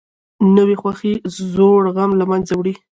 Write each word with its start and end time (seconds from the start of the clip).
نوې 0.57 0.75
خوښي 0.81 1.13
زوړ 1.51 1.81
غم 1.95 2.11
له 2.19 2.25
منځه 2.31 2.53
وړي 2.55 2.73